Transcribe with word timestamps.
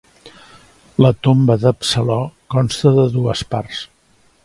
La 1.05 1.11
tomba 1.27 1.57
d'Absalò 1.65 2.19
consta 2.57 2.97
de 2.99 3.09
dues 3.19 3.49
parts. 3.55 3.89